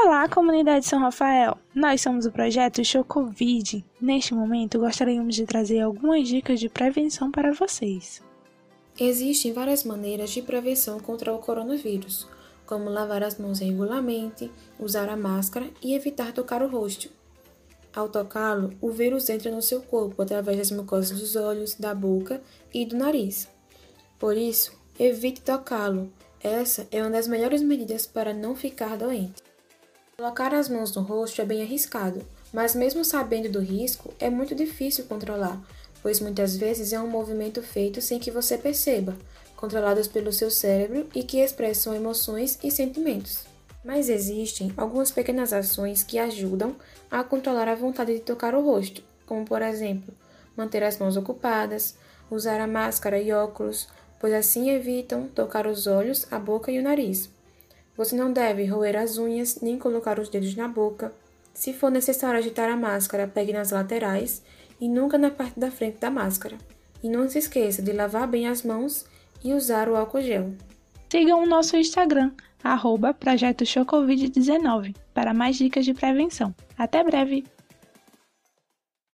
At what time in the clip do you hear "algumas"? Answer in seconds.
5.80-6.28, 44.76-45.12